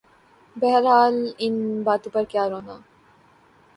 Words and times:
بہرحال 0.55 1.15
ان 1.43 1.55
باتوں 1.85 2.11
پہ 2.13 2.21
کیا 2.31 2.43
رونا۔ 2.51 2.75